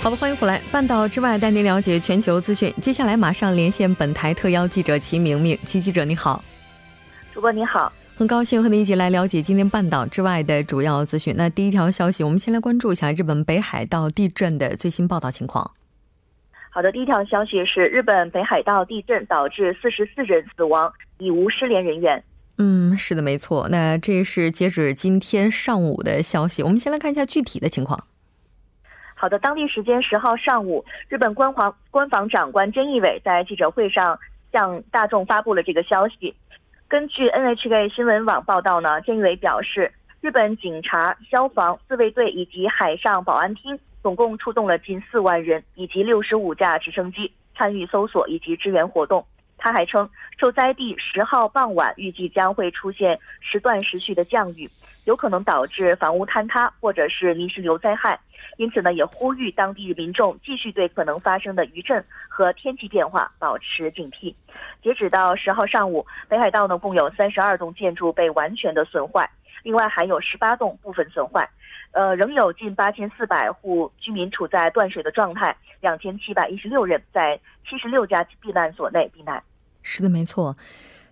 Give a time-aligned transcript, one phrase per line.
[0.00, 0.60] 好的，欢迎回来。
[0.70, 2.72] 半岛之外带您了解全球资讯。
[2.80, 5.58] 接下来马上连线本台特邀记者齐明明。
[5.66, 6.42] 齐记者你好，
[7.34, 11.34] 主播你好，很高兴和您一起来了解今天半岛之外的主要资讯。
[11.36, 15.68] 那第一条消息，我们先来关注一下日本北海道地震的最新报道情况。
[16.70, 22.22] 好的，第一条消息是日本北海道地震导致四十四人死亡，已无失联人员。
[22.56, 23.68] 嗯，是的，没错。
[23.68, 26.62] 那这是截止今天上午的消息。
[26.62, 28.06] 我们先来看一下具体的情况。
[29.20, 34.16] 好的，当地时间十号上午，日本官方官房长官菅义伟在记者会上
[34.52, 36.32] 向大众发布了这个消息。
[36.86, 49.26] 根据 NHK 新闻网报道呢，菅义伟表示，日本警察、消防、自卫队以及海上保安厅总共出动了近四万人以及六十五架直升机参与搜索以及支援活动。
[49.58, 54.70] 他还称，受灾地十号傍晚预计将会出现时断时续的降雨，
[55.04, 58.18] 有可能导致房屋坍塌或者是泥石流灾害。
[58.56, 64.34] 因此呢，也呼吁当地民众继续对可能发生的余震和天气变化保持警惕。
[64.82, 69.28] 截止到十号上午，北海道呢共有三十二栋建筑被完全的损坏，
[69.62, 71.48] 另外还有十八栋部分损坏，
[71.98, 77.36] 呃，仍有近八千四百户居民处在断水的状态，两千七百一十六人在
[77.68, 79.42] 七十六家避难所内避难。
[79.82, 80.56] 是的，没错。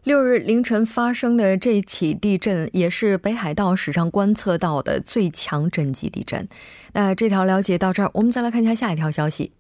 [0.05, 6.47] 六日凌晨发生的这起地震，也是北海道史上观测到的最强震级地震。
[6.93, 9.51] 那这条了解到这儿，我们再来看一下下一条消息。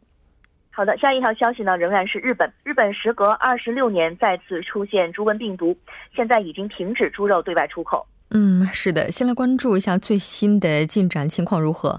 [0.71, 2.49] 好的，下一条消息呢，仍然是日本。
[2.63, 5.77] 日本时隔二十六年再次出现猪瘟病毒，
[6.15, 8.07] 现在已经停止猪肉对外出口。
[8.39, 11.99] 嗯，是的，先来关注一下最新的进展情况如何。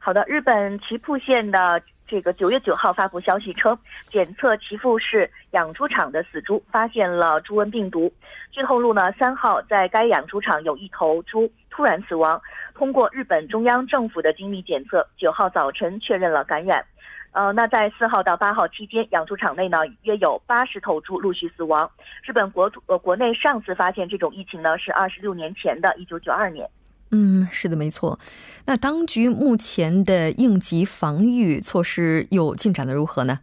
[0.00, 1.80] 好的，日本岐阜县的。
[2.10, 8.12] 这个九月九号发布消息称，检测岐阜市养猪场的死猪，发现了猪瘟病毒。
[8.50, 12.42] 据透露呢，三号在该养猪场有一头猪突然死亡，
[12.74, 16.84] 通过日本中央政府的精密检测，九号早晨确认了感染。
[17.32, 21.88] 呃，那在四号到八号期间，养猪场内呢约有八十头猪陆续死亡。
[22.24, 26.68] 日本国土呃国内上次发现这种疫情呢是二十六年前的一九九二年。
[27.12, 28.18] 嗯，是的，没错。
[28.66, 33.40] 那当局目前的应急防御措施又进展的如何呢？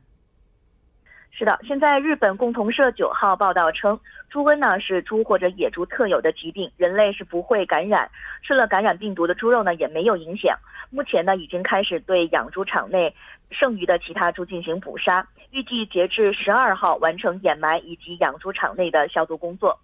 [1.37, 8.09] 是的，现在日本共同社九号报道称，猪瘟呢是猪或者野猪特有的疾病，人类是不会感染，
[8.41, 10.57] 吃了感染病毒的猪肉呢也没有影响。
[10.89, 13.13] 目前呢已经开始对养猪场内
[13.51, 19.77] 剩余的其他猪进行捕杀，预计截至十二号完成掩埋以及养猪场内的消毒工作。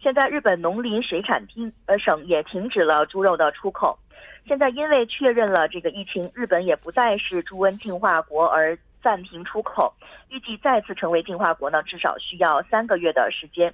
[0.00, 3.98] 现在日本农林水产厅呃省也停止了猪肉的出口。
[4.46, 9.92] 现在因为确认了这个疫情，日本也不再是猪瘟进化国而暂停出口。
[10.28, 13.72] 预计再次成为进化国呢，至少需要三个月的时间。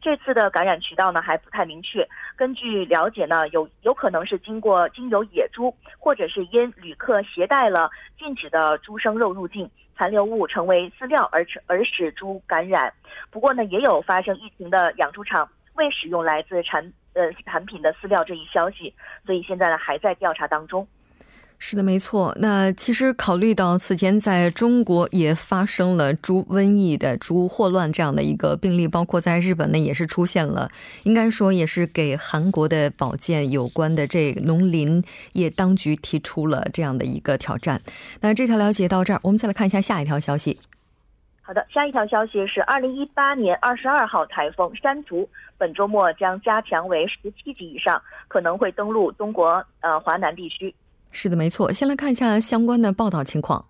[0.00, 2.06] 这次的感染渠道呢还不太明确。
[2.36, 12.92] 根据了解呢，有有可能是经过经由野猪，或者是因旅客携带了禁止的猪生肉入境，残留物成为饲料而成而使猪感染。
[13.30, 15.48] 不过呢，也有发生疫情的养猪场。
[15.74, 18.94] 未使用来自产呃产品的饲料这一消息，
[19.24, 20.86] 所以现在呢还在调查当中。
[21.64, 22.36] 是的，没错。
[22.40, 30.68] 那其实考虑到此前在中国也发生了猪瘟疫的猪霍乱这样的一个病例，包括在日本呢也是出现了，
[31.04, 35.04] 应该说也是给韩国的保健有关的这个农林
[35.34, 37.80] 业当局提出了这样的一个挑战。
[38.22, 40.58] 那这条了解到这儿，我们再来看一下下一条消息。
[41.42, 50.74] 好的，下一条消息是，二零一八年二十二号台风山竹本周末将加强为十七级以上，可能会登陆中国呃华南地区。
[51.12, 51.70] 是的，没错。
[51.72, 53.64] 先来看一下相关的报道情况。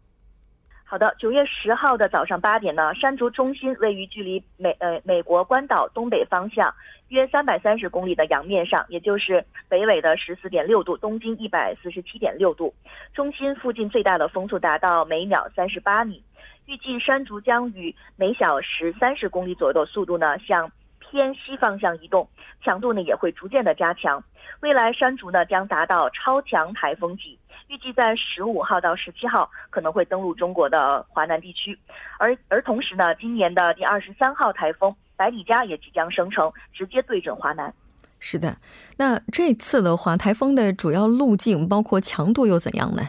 [0.84, 6.72] 好的，九月十号的早上八点呢，山竹中心位于距离美呃美国关岛东北方向
[7.08, 12.72] 约三百三十公里的洋面上，也就是北纬的十四点六度，东经一百四十七点六度。
[13.14, 16.22] 中心附近最大的风速达到每秒三十八米。
[16.66, 20.70] 预计山竹将以每小时三十公里左右的速度呢，向
[21.12, 22.26] 偏西方向移动，
[22.64, 24.24] 强度呢也会逐渐的加强。
[24.60, 27.38] 未来山竹呢将达到超强台风级，
[27.68, 31.78] 预计在十五号到十七号可能会登陆中国的华南地区，
[32.18, 37.72] 而而同时呢，今年的第二十三号台风百里加也即将生成，直接对准华南。
[38.18, 38.56] 是的，
[38.96, 43.02] 那这次的话，台风的主要路径包括强度又怎样呢？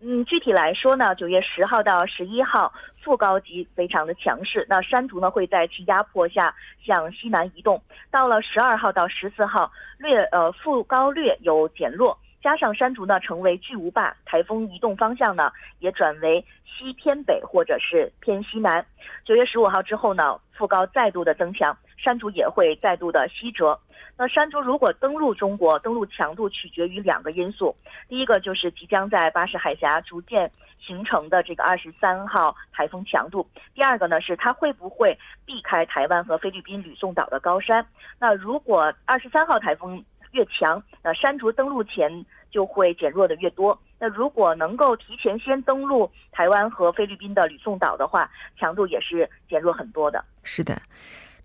[0.00, 2.70] 嗯，具体来说呢，九月十号到十一号，
[3.06, 6.52] 副高级非常的强势，那山竹呢会在其压迫下
[6.84, 7.80] 向西南移动。
[8.10, 18.84] 到了十二号到十四号，略呃副高略有减弱，加上山竹呢成为巨无霸，台风移动方向呢也转为西偏北或者是偏西南。
[19.24, 23.78] 九月十五号之后呢，副高再度的增强，山竹也会再度的西折。
[24.18, 27.76] 那山竹如果登陆中国，登陆强度取决于两个因素。
[28.08, 30.50] 第一个就是即将在巴士海峡逐渐
[30.86, 33.46] 形成的这个二十三号台风强度。
[33.74, 37.84] 第二个呢是它会不会避开台湾和菲律宾吕宋岛的高山。
[38.20, 43.76] 那如果二十三号台风越强，那山竹登陆前就会减弱的越多。
[43.98, 50.22] 那如果能够提前先登陆台湾和菲律宾的吕宋岛的话，强度也是减弱很多的。
[50.44, 50.76] 是的。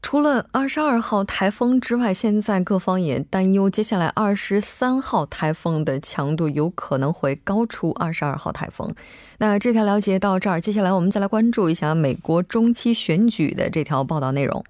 [0.01, 8.94] 除了二十二号台风之外，现在各方也担忧，接下来二十三号台风的强度有可能会高出二十二号台风。
[9.38, 14.63] 那这条了解到这儿，接下来我们再来关注一下美国中期选举的这条报道内容。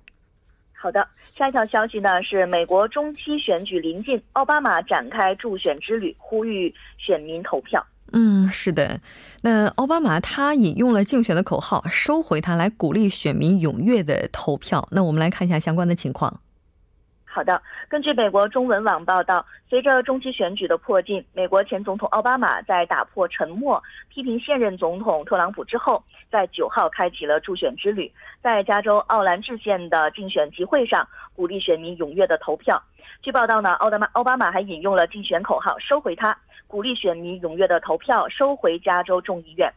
[0.73, 7.83] 好的，下一条消息呢是美国中期选举临近，奥巴马展开助选之旅，呼吁选民投票。
[8.13, 8.99] 嗯，是的。
[9.43, 14.87] 那奥巴马他引用了竞选的口号“收回它”来鼓励选民踊跃的投票。
[14.91, 16.41] 那我们来看一下相关的情况。
[17.23, 28.11] 好的，根据美国中文网报道，随着中期选举的迫近，美国前总统奥巴马在打破沉默、批评现任总统特朗普之后，在九号开启了助选之旅，
[28.43, 32.83] 在加州奥兰治县的竞选集会上鼓励选民踊跃的投票。
[33.21, 36.37] 据报道呢，奥巴马奥巴马还引用了竞选口号“收回它”。
[36.71, 39.69] 鼓励选民踊跃的投票，收回加州众议院。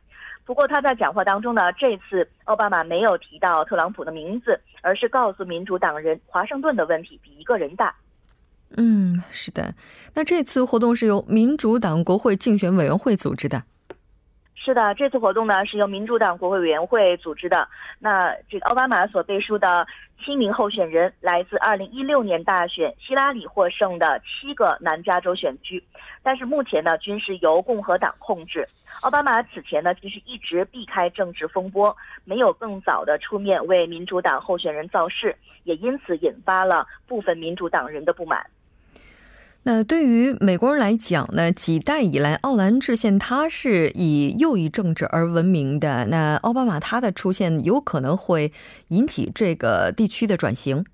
[0.45, 7.93] 不过他在讲话当中呢，这次奥巴马没有提到特朗普的名字，而是告诉民主党人，华盛顿的问题比一个人大。
[8.77, 9.75] 嗯，是的。
[10.15, 13.65] 那这次活动是由民主党国会竞选委员会组织的。
[14.65, 17.69] 是的，这次活动呢是由民主党国会委员会组织的。
[17.99, 19.87] 那这个奥巴马所背书的
[20.25, 25.85] 七名候选人，来自2016年大选希拉里获胜的七个南加州选区，
[26.23, 28.67] 但是目前呢均是由共和党控制。
[29.03, 31.95] 奥巴马此前呢其实一直避开政治风波，
[32.25, 38.47] 没有更早的出面为民主党候选人造势，也因此引发了部分民主党人的不满。
[39.67, 46.05] 那对于美国人来讲呢，几代以来，奥兰治县它是以右翼政治而闻名的。
[46.09, 48.53] 那奥巴马他的出现有可能会
[48.89, 50.85] 引起这个地区的转型。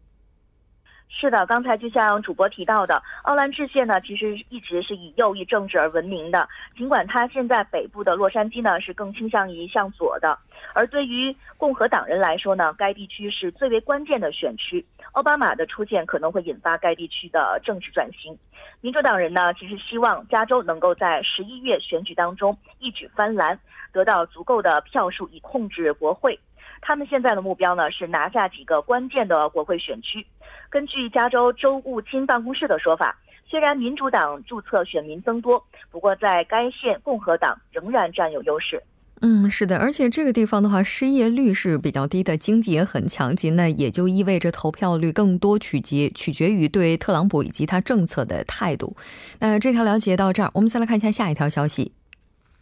[1.08, 6.48] 是的，刚才就像主播提到的，奥兰治县呢，其实一直是以右翼政治而闻名的。
[6.78, 10.38] 尽管它现在北部的洛杉矶呢是更倾向于向左的，
[10.72, 14.86] 而对于共和党人来说呢，该地区是最为关键的选区。
[15.12, 18.38] 奥巴马的出现可能会引发该地区的政治转型。
[18.80, 23.58] 民主党人呢，其实希望加州能够在十一月选举当中一举翻蓝，
[23.92, 26.38] 得到足够的票数以控制国会。
[26.80, 30.24] 他们现在的目标呢是拿下几个关键的国会选区。
[30.70, 38.82] 根据加州州务卿办公室的说法，虽然民主党注册选民增多，不过在该县共和党仍然占有优势。
[39.22, 48.96] 嗯，是的，而且这个地方的话，失业率是比较低的，经济也很强劲，那也就意味着投票率更多取决取决于对特朗普以及他政策的态度。
[49.38, 51.92] 那这条了解到这儿，我们再来看一下下一条消息。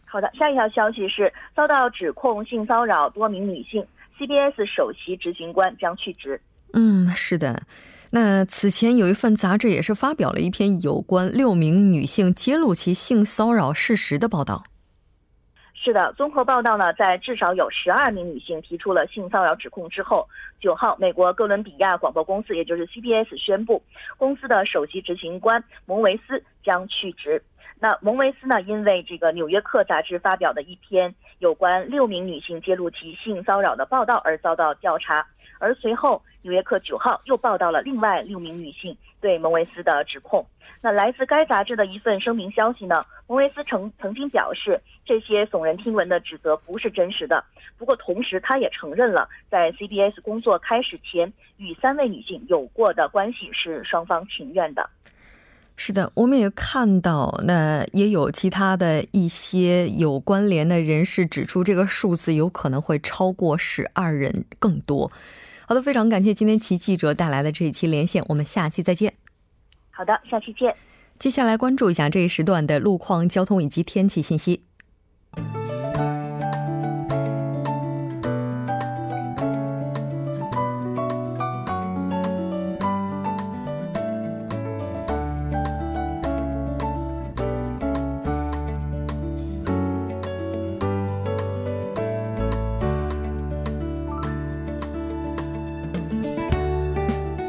[0.03, 3.85] 好的，下一条消息是遭到指控性骚扰多名女性
[4.17, 6.41] ，CBS 首席执行官将去职。
[6.73, 7.63] 嗯，是的。
[8.11, 14.63] 那此前有一份杂志也是发表了一篇有关六名女性揭露其性骚扰事实的报道。
[15.89, 20.27] 是的，综合报道呢，在至少有十二名女性提出了性骚扰指控之后，
[20.59, 23.81] 九号，美国哥伦比亚广播公司，也就是 CBS 宣布，
[24.15, 27.41] 公司的首席执行官蒙维斯将去职。
[27.79, 35.25] 那蒙维斯呢，因为这个《纽约客》杂志发表的一篇有关六名女性揭露其性骚扰的报道而遭到调查，
[35.59, 36.21] 而随后。
[36.41, 40.45] 《纽约客》九号又报道了另外六名女性对蒙维斯的指控。
[40.81, 43.05] 那来自该杂志的一份声明消息呢？
[43.27, 47.43] 蒙维斯曾曾经表示，这些耸人听闻的指责不是真实的。
[47.77, 54.89] 不过，同时他也承认了，在 CBS 工作开始前与三位女性有过的关系是双方情愿的。
[55.81, 65.09] 是的，我们也看到，那也有其他的一些有关联的人士指出，这个数字有可能会超过十二人更多。
[65.65, 69.13] 好的，非常感谢今天齐记者带来的这一期连线，我们下期再见。
[69.89, 70.75] 好的，下期见。
[71.17, 74.63] 接下来关注一下这一时段的路况、交通以及天气信息。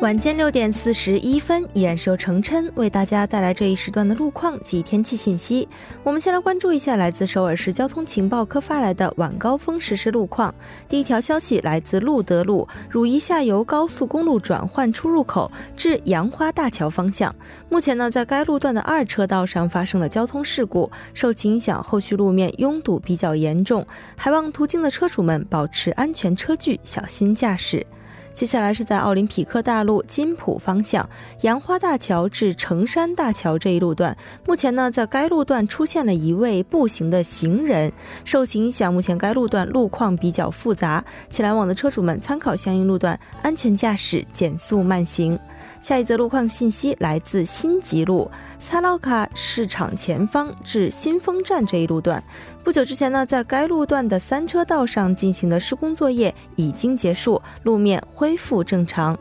[0.00, 5.68] 晚间六点四十一分，依然是由程琛为大家带来这一时段的路况及天气信息。
[6.02, 10.54] 我们先来关注一下来自首尔市交通情报科发来的晚高峰实时路况。
[10.88, 17.34] 第一条消息来自路德路汝矣下游高速公路转换出入口至杨花大桥方向，
[17.68, 27.86] 目前呢，在该路段的二车道上发生了交通事故，受其影响，后续路面拥堵比较严重，还望途经的车主们保持安全车距，小心驾驶。
[28.32, 31.08] 接下来是在奥林匹克大路金浦方向
[31.42, 37.92] 杨花大桥至成山大桥这一路段，目前呢，在该路段出现了一位步行的行人，
[38.24, 45.38] 受其影响，目前该路段路况比较复杂，请来往的车主们参考相应路段，安全驾驶，减速慢行。
[45.80, 52.22] 下一则路况信息来自新吉路萨拉卡市场前方至新丰站这一路段。
[52.62, 59.18] 不久之前呢，在该路段的三车道上进行的施工作业已经结束，路面恢复正常。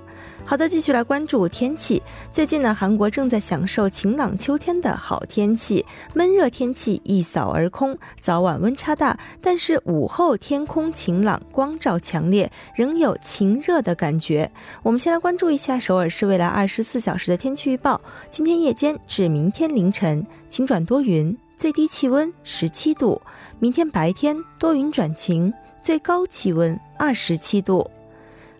[0.50, 2.01] 好的，继续来关注天气。
[2.32, 14.51] 最近呢，韩国正在享受晴朗秋天的好天气，闷热天气一扫而空，早晚温差大，但是午后天空晴朗，光照强烈，仍有晴热的感觉。
[14.82, 18.01] 我们先来关注一下首尔市未来二十四小时的天气预报：
[18.32, 23.22] 今天夜间至明天凌晨晴转多云，最低气温十七度；
[23.60, 27.88] 明天白天多云转晴，最高气温二十七度。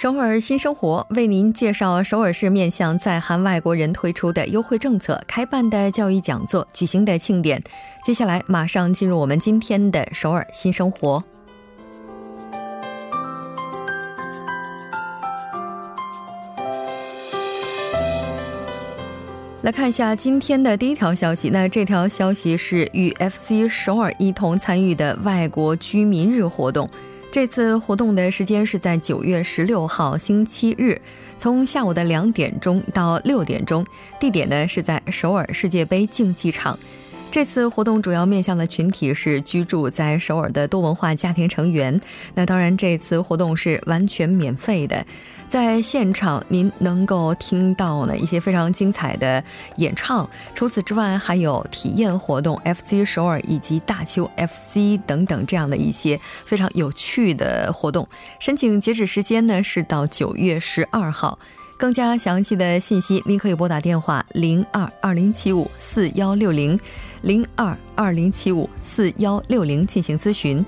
[0.00, 7.60] 首尔新生活为您介绍首尔市面向在韩外国人推出的优惠政策、开办的教育讲座、举行的庆典。
[8.04, 11.20] 接下来马上进入我们今天的首尔新生活。
[19.62, 21.50] 来看一下今天的第一条消息。
[21.50, 26.88] 那这条消息是与 FC 首尔一同参与的外国居民日活动。
[27.30, 31.00] 这次活动的时间是在九月十六号星期日，
[31.36, 33.86] 从下午的两点钟到六点钟，
[34.18, 36.76] 地点呢是在首尔世界杯竞技场。
[37.30, 42.00] 这次活动主要面向的群体是居住在首尔的多文化家庭成员。
[42.34, 45.04] 那当然，这次活动是完全免费的。
[45.46, 49.42] 在现场，您能够听到呢一些非常精彩的
[49.76, 50.28] 演唱。
[50.54, 58.08] 除此之外，还有体验活动、FC 首尔以及大邱 FC 等等这样的一些非常有趣的活动。
[58.40, 61.38] 申请截止时间呢是到九月十二号。
[61.78, 66.78] 更加详细的信息，您可以拨打电话零二二零七五四幺六零
[67.22, 70.64] 零二二零七五四幺六零进行咨询。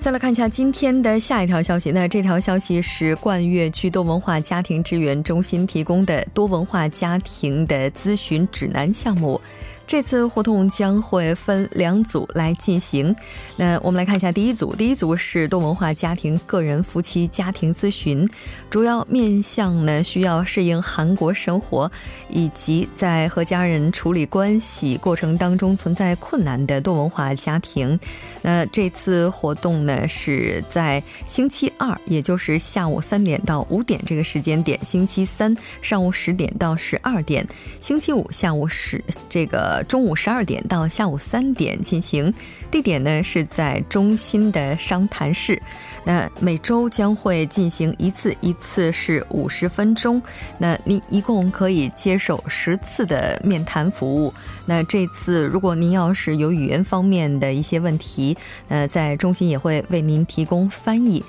[0.00, 1.92] 再来看一下今天的下一条消息。
[1.92, 9.40] 那这条消息是冠岳区多文化家庭支援中心提供的多文化家庭的咨询指南项目。
[9.86, 13.14] 这次活动将会分两组来进行。
[13.62, 18.28] 那我们来看一下第一组，第一组是多文化家庭个人夫妻家庭咨询，
[18.68, 21.88] 主要面向呢需要适应韩国生活，
[22.28, 27.96] 以及在和家人处理关系过程当中存在困难的多文化家庭。
[28.42, 37.44] 那这次活动呢是在星期二，也就是下午三点到五点这个时间点；星期三上午十点到十二点；
[37.78, 39.00] 星期五下午十
[39.30, 39.84] 这个。
[39.88, 42.34] 中午十二点到下午三点进行，
[42.72, 45.60] 地点呢是在中心的商谈室。
[46.04, 50.20] 那每周将会进行一次，一次是五十分钟。
[50.58, 54.34] 那您一共可以接受十次的面谈服务。
[54.66, 58.36] 那这次如果您要是有语言方面的一些问题，
[58.68, 61.22] 呃，在中心也会为您提供翻译。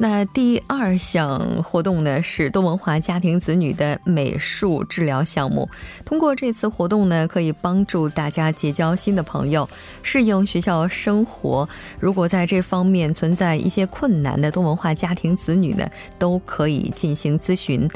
[0.00, 5.68] 那第二项活动呢是多文化家庭子女的美术治疗项目。
[6.04, 9.68] 通过这次活动呢，可以帮助大家结交新的朋友，
[10.02, 11.68] 适应学校生活。
[11.98, 15.84] 如果在这方面存在一些困难的多文化家庭子女呢，
[16.16, 17.90] 都可以进行咨询。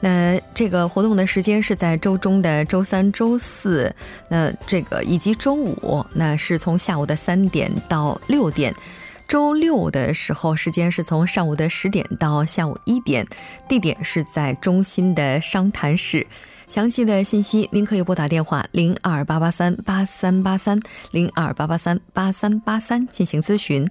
[0.00, 3.94] 那这个活动的时间是在周中的周三、周四，
[4.28, 8.74] 那这个以及周五，那是从下午的三点到六点。
[9.32, 13.26] 周六的时候，时间是从上午的十点到下午一点，
[13.66, 16.26] 地点是在中心的商谈室。
[16.68, 20.78] 详细的信息您可以拨打电话零二八八三八三八三
[21.12, 23.88] 零二八八三八三八三进行咨询。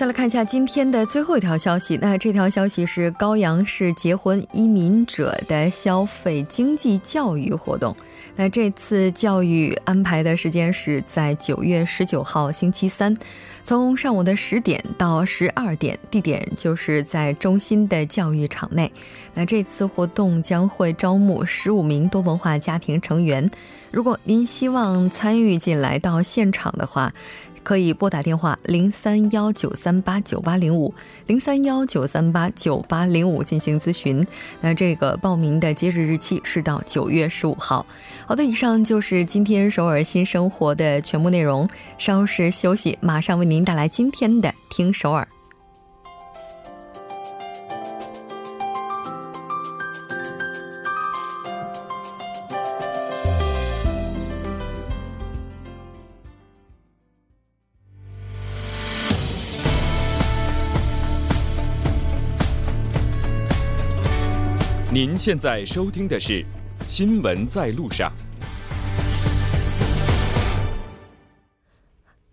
[0.00, 1.98] 再来看一下今天的最后一条消息。
[2.00, 7.94] 那这条消息是高阳市结婚移民者的消费经济教育活动。
[8.34, 13.14] 那这次教育安排的时间是在九月十九号星期三，
[13.62, 18.90] 从上午的十点到十二点，地点就是在中心的教育场内。
[19.34, 23.50] 那这次活动将会招募十五名多文化家庭成员。
[23.90, 27.12] 如果您希望参与进来到现场的话，
[27.62, 30.92] 可以拨打电话零三幺九三八九八零五
[31.26, 34.26] 零三幺九三八九八零五进行咨询。
[34.60, 37.84] 那这个报名的截止日期是到九月十五号。
[38.26, 41.68] 好的，以上就是今天首尔新生活的全部内容。
[41.98, 45.26] 稍事休息，马上为您带来今天的听首尔。
[65.02, 66.42] 您现在收听的是
[66.86, 68.12] 《新闻在路上》。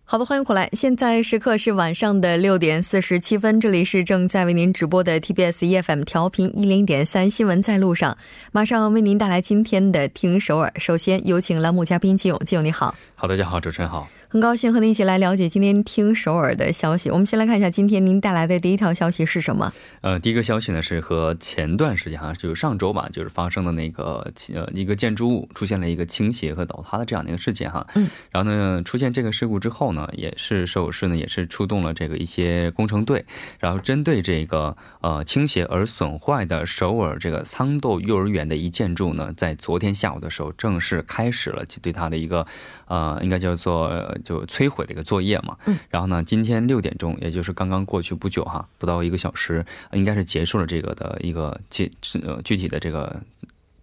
[0.03, 0.69] 好的，欢迎回来。
[0.73, 8.11] 现在时刻是晚上的六点四十七分，这里是正在为您直播的 TBS EFM 调频一零点三《新闻在路上》，
[8.51, 10.69] 马上为您带来今天的听首尔。
[10.75, 12.93] 首先有请栏目嘉宾金勇，金勇你好。
[13.15, 14.09] 好，大家好，主持人好。
[14.29, 17.09] 很高兴和您一起来了解今天听首尔的消息。
[17.09, 19.71] 我们先来看一下今天您带来的第一条消息是什么？
[20.01, 27.87] 呃，第一个消息呢是和前段时间哈，就是上周吧，就是发生的那个呃一个建筑物出现了一个倾斜和倒塌的这样的一个事件哈。
[27.95, 28.09] 嗯。
[28.29, 33.25] 然后呢，出现这个事故之后呢，也是首尔市呢也是出动了这个一些工程队，
[33.59, 42.45] 然后针对这个呃倾斜而损坏的首尔这个仓豆幼儿园的一建筑呢，在昨天下午的时候正式开始了对它的一个
[42.87, 43.87] 呃应该叫做。
[44.23, 51.91] 就摧毁的一个作业嘛，嗯，然后呢，今天六点钟，也就是刚刚过去不久哈，不到一个小时，应该是结束了这个的一个具
[52.23, 53.21] 呃具体的这个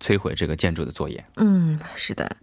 [0.00, 1.24] 摧毁这个建筑的作业。
[1.36, 2.36] 嗯，是的。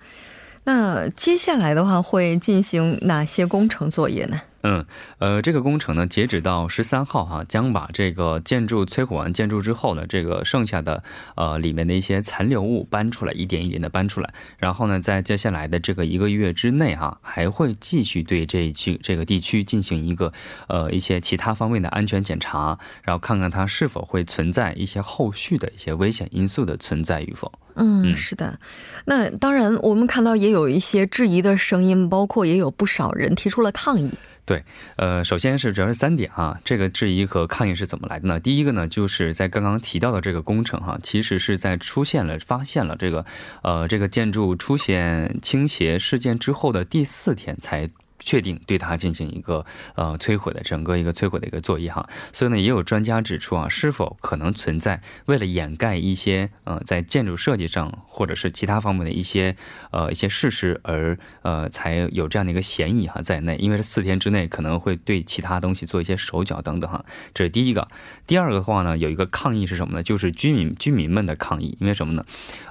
[0.64, 4.42] 那接下来的话会进行哪些工程作业呢？
[4.63, 4.86] 嗯，
[5.17, 11.04] 呃，这个工程呢，截止到十三号哈，将把这个建筑摧毁完建筑之后呢，这个剩下的
[11.36, 14.34] 呃里面的一些残留物搬出来，一点一点的搬出来。
[14.58, 20.32] 然后呢，在接下来的这个一个月之内哈，还会继续对这一区这个地区进行一个
[20.67, 27.52] 呃一些其他方面的安全检查，然后看看它是否会存在一些后续的一些危险因素的存在与否。
[27.76, 28.60] 嗯，是的。
[29.06, 34.12] 那当然，我们看到也有一些质疑的声音，包括也有不少人提出了抗议。
[34.46, 34.64] 对，
[34.98, 38.40] 呃，首先是主要是三点啊，这个质疑和抗议是怎么来的呢？
[38.40, 43.26] 第一个呢，就是在刚刚提到的这个工程哈，其实是在出现了发现了这个，
[43.64, 47.90] 呃，这个建筑出现倾斜事件之后的第四天才。
[48.24, 59.56] 确定对它进行一个呃摧毁的整个一个摧毁的一个作业哈，所以呢，也有专家指出啊，是否可能存在为了掩盖一些呃在建筑设计上或者是其他方面的一些
[59.92, 67.04] 呃一些事实而呃才有这样的一个嫌疑哈在内，因为这四天之内可能会对其他东西做一些手脚等等哈，
[67.34, 67.88] 这是第一个。
[68.28, 70.04] 第二个的话呢，有一个抗议是什么呢？
[70.04, 72.24] 就是居民居民们的抗议，因为什么呢？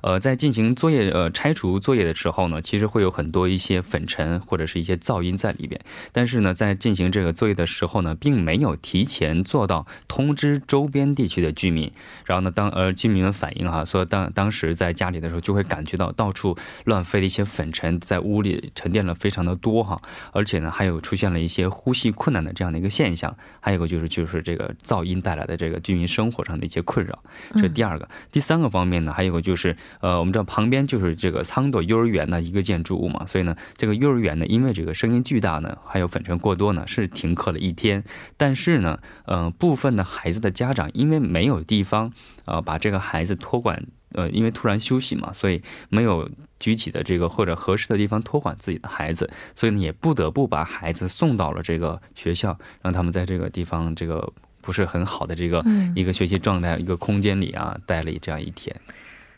[0.03, 5.37] 呃，在进行作业呃拆除作业的时候呢，其实会有很多一些粉尘或者是一些噪音。
[5.41, 5.81] 在里边，
[6.13, 11.91] 但是呢，在进行这个作业的时候呢，并没有提前做到通知周边地区的居民。
[12.27, 19.99] 然后呢，当呃居民们反映哈，说当当时在家里的时候，就会感觉到到处乱飞的一些粉尘在屋里沉淀了非常的多哈，
[20.33, 23.35] 而且呢，还有出现了一些呼吸困难的这样的一个现象。
[23.61, 27.19] 还有个就是就是这个噪音带来的这个居民生活上的一些困扰。
[27.55, 35.25] 这是第二个，第三个方面呢，还有个就是呃，我们知道旁边就是这个仓朵幼儿园的一个建筑物嘛，所以呢，这个幼儿园呢，因为这个声音。
[35.31, 38.03] 巨大呢，还有粉尘过多呢，是停课了一天。
[38.37, 42.13] 但是呢，嗯，部分的孩子的家长因为没有地方，
[42.47, 43.81] 呃，把这个孩子托管
[44.15, 55.65] 呃，因为突然休息嘛，所以没有具体的这个或者合适的地方托管自己的孩子，所以呢，也不得不把孩子送到了这个学校，让他们在这个地方这个不是很好的这个
[55.95, 58.75] 一个学习状态、一个空间里啊，待了这样一天。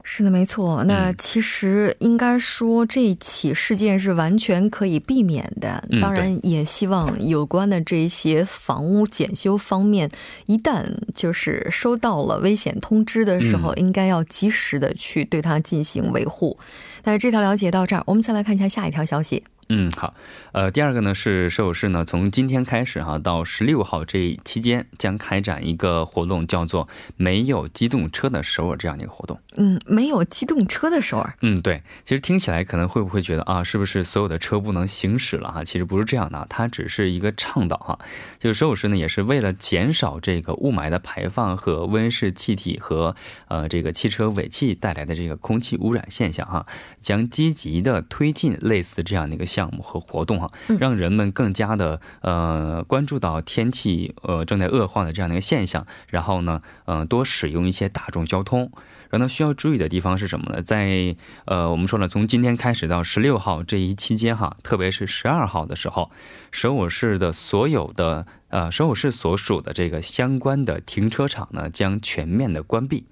[0.05, 0.83] 是的，没错。
[0.85, 5.83] 那其实应该说，这起事件是完全可以避免的。
[6.01, 10.11] 当然，也希望有关的这些房屋检修方面，
[10.47, 10.85] 一旦
[11.15, 16.59] 就是收到了危险通知的时候，应该要及时的去对它进行维护。
[17.05, 19.43] 那这条了解到这儿，我们再来看一下下一条消息。
[19.69, 20.13] 嗯，好，
[20.53, 29.41] 呃，第二个呢是首尔市呢，从今天开始哈，到十六号这期间将开展一个活动，叫做“没有机动车的首尔”这样的一个活动。
[29.57, 31.35] 嗯，没有机动车的首尔。
[31.41, 35.65] 嗯，对，其实听起来可能会不会觉得啊，是不是所有的车不能行驶了哈？
[35.65, 37.99] 其实不是这样的，它只是一个倡导哈，
[38.39, 43.17] 就是首尔市呢也是为了减少这个雾霾的排放和温室气体和
[43.49, 46.67] 呃这个汽车尾气带来的这个空气污染现象哈，
[47.01, 49.62] 将积极的推进类似这样的一个项。
[49.63, 50.49] 项目和活动哈，
[50.81, 58.73] 让人们更加的呃关注到天气呃正在恶化的这样的一个现象，然后呢，嗯，多使用一些大众交通。
[59.11, 60.63] 然后呢，需要注意的地方是什么呢？
[60.63, 66.11] 在呃，我们说了，从今天开始到十六号这一期间哈，特别是十二号的时候，
[66.51, 73.05] 首尔市的所有的呃首尔市所属的这个相关的停车场呢，将全面的关闭。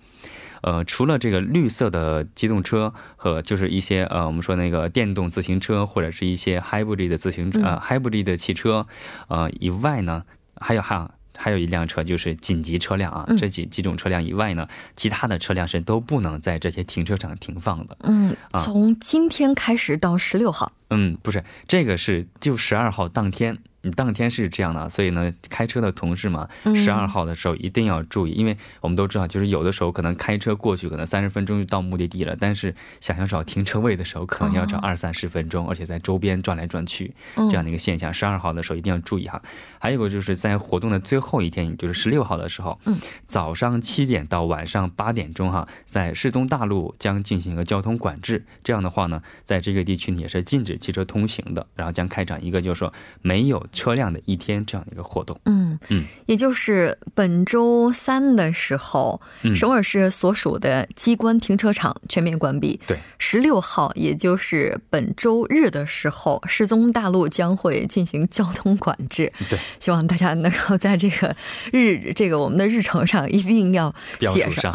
[0.63, 8.87] 呃，除了这个绿色的机动车和就是一些呃，我们说那个电动自行车或者是一些 hybrid 的自行车、呃 hybrid 的汽车，
[9.29, 10.25] 呃以外呢，
[10.57, 17.97] 还有还还有一辆车就是紧急车辆啊，这几几种车辆以外呢，其他的车辆是都不能在这些停车场停放的。
[18.03, 20.73] 嗯，从今天开始到十六号。
[20.91, 23.59] 嗯，不是，这个是就十二号当天。
[23.83, 38.13] 你当天是这样的，所以呢，开车的同事嘛，十二号的时候一定要注意，因为我们都知道，就是有的时候可能开车过去，可能三十分钟就到目的地了，但是想要找停车位的时候，可能要找二三十分钟，而且在周边转来转去这样的一个现象。
[38.13, 39.41] 十二号的时候一定要注意哈。
[39.79, 42.79] 还有个就是在活动的最后一天，也就是十六号的时候，
[43.27, 48.45] 早上七点到晚上八点钟哈，在世宗大路将进行一个交通管制。
[48.63, 53.67] 这样的话呢，在这个地区也是禁止汽车通行的，然后将开展一个就是说没有。
[53.73, 59.21] 车辆的一天这样的一个活动，嗯嗯，也就是本周三的时候，
[59.55, 62.81] 首尔市所属的机关停车场全面关闭。
[62.87, 69.33] 对，十六号，也就是本周日的时候，世宗大陆将会进行交通管制。
[69.49, 71.35] 对，希望大家能够在这个
[71.73, 73.95] 日 这个我们的日程上一定要
[74.33, 74.75] 写上。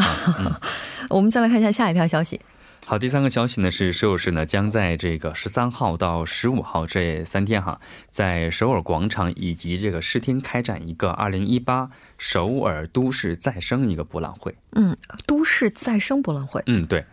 [1.09, 2.39] 我们再来看一下下一条消息。
[2.87, 14.53] 好，第三个消息呢是首尔市呢将在这个十三号到十五号这三天哈，在首尔广场以及这个市厅开展一个二零一八首尔都市再生一个博览会。
[14.73, 14.95] 嗯，
[15.25, 16.61] 都市再生博览会。
[16.67, 17.03] 嗯，对。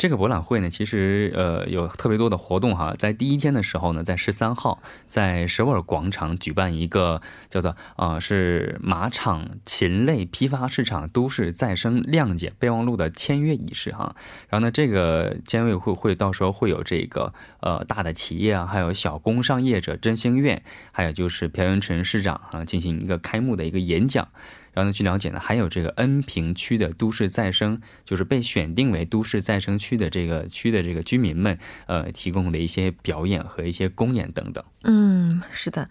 [0.00, 2.94] 这个博览会呢，其实呃有特别多的活动哈。
[2.98, 14.16] 在第一天的时候呢，在十三号，在首尔广场举办一个叫做啊是马场禽类批发市场都市再生谅解备忘录的签约仪式哈。
[14.48, 24.28] 然后呢，这个监委会会到时候会有这个呃大的企业啊，还有小工商业者振兴院，还有就是朴元淳市长啊进行一个开幕的一个演讲。
[24.72, 34.64] 然后呢，据了解呢，还有这个恩平区的都市再生，就是被选定为都市再生区的这个区的这个居民们，呃，提供的一些表演和一些公演等等。
[34.84, 35.88] 嗯，是的，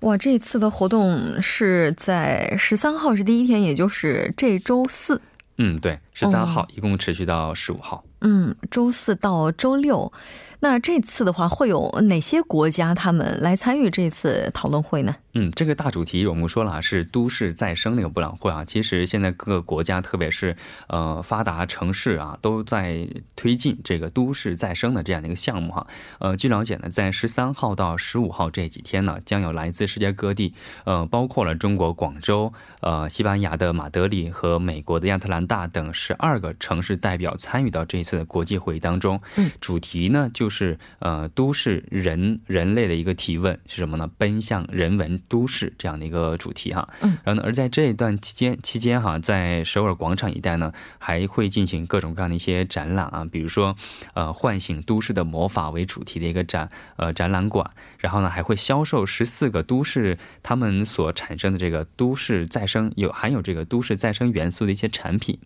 [0.00, 5.20] 哇，这次的活动是在十三号是第一天，也就是这周四。
[5.60, 8.02] 嗯，对，十三号一共持续到十五号。
[8.20, 10.12] 嗯，周四到周六。
[10.60, 15.14] 那这次的话，会有哪些国家他们来参与这次讨论会呢？
[15.34, 18.64] 嗯，这个大主题我们说了啊，是都市再生那个博览会啊。
[18.64, 20.56] 其实现在各个国家，特别是
[20.88, 25.86] 呃发达城市啊，都在推进这个都市再生的这样的一个项目哈。
[26.18, 39.20] 呃，据了解呢，在十三号到十五号这几天呢，将有来自世界各地，呃，包括了中国广州、呃西班牙的马德里和美国的亚特兰大等十二个城市代表参与到这一次的国际会议当中。
[39.36, 44.08] 嗯，主题呢就是呃都市人人类的一个提问是什么呢？
[44.16, 45.08] 奔向人文。
[45.28, 53.76] 都市这样的一个主题哈，嗯，然后呢，而在这一段期间期间哈，在首尔广场一带呢，还会进行各种各样的一些展览啊，比如说，
[54.14, 65.38] 呃，唤醒都市的魔法为主题的一个展，呃，展览馆，然后呢，还会销售十四个都市他们所产生的这个都市再生有含有这个都市再生元素的一些产品，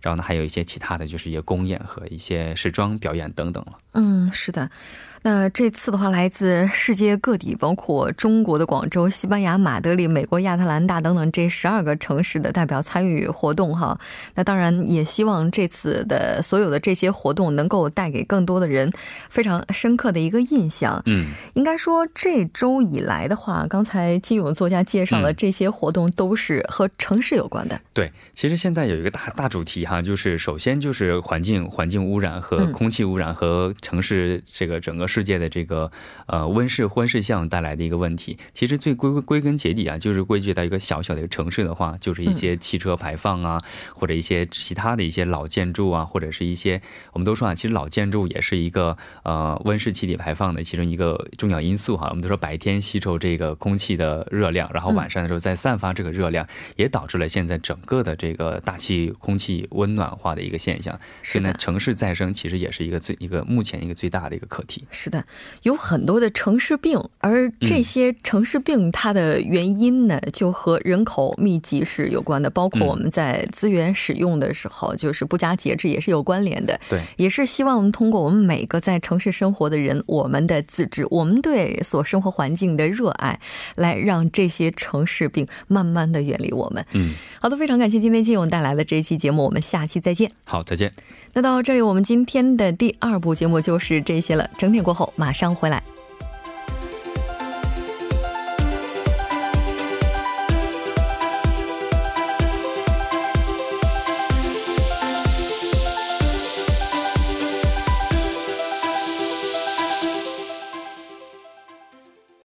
[0.00, 3.78] 然后呢，还有一些其他的就是一些公演和一些时装表演等等了。
[3.92, 4.70] 嗯，是的。
[5.22, 13.98] 那这次的话，来自世界各地，包括中国的广州、西班牙马德里、美国亚特兰大等等这十二个城市的代表参与活动哈。
[14.36, 18.92] 那当然也希望这次的所有的这些活动能够带给更多的人
[19.28, 21.02] 非常深刻的一个印象。
[21.06, 27.80] 嗯，应该说这周以来的话，刚才金勇作家介绍了这些活动都是和城市有关的。
[27.92, 35.07] 对，其实现在有一个大大主题哈，就是首先就是环境环境污染和空气污染和城市这个整个。
[35.08, 35.90] 世界的这个
[36.26, 43.60] 呃温室温室效应带来的一个问题，其实最归归根结底啊，就是归结到一个小小的一个城市的话，就是一些汽车排放啊，
[43.94, 46.80] 或者一些其他的一些老建筑啊，或者是一些
[47.12, 52.08] 我们都说啊，其实老建筑也是一个呃温室气体排放的其中一个重要因素哈。
[52.10, 60.98] 我们都说白天吸收这个空气的热量，然后晚上的时候再散发这个热量，也导致了现在整个的这个大气空气温暖化的一个现象。
[61.22, 64.84] 现在城市再生其实也是一个最一个目前一个最大的一个课题。
[65.00, 65.24] 是的，
[65.62, 76.80] 有很多的城市病，而这些城市病它的原因呢，就和人口密集是有关的，包括我们在资源使用的时候，就是不加节制也是有关联的。
[76.88, 83.38] 对，也是希望我们通过我们每个在城市生活的人，我们的自制，我们对所生活环境的热爱，
[83.76, 86.84] 来让这些城市病慢慢的远离我们。
[86.94, 90.32] 嗯，好的，非常感谢今天金勇带来的这一期节目，我们下期再见。
[90.42, 90.90] 好，再见。
[91.32, 94.48] 那到这里，我们今天的第二部节目就是这些了。
[94.56, 95.82] 整点过后马上回来。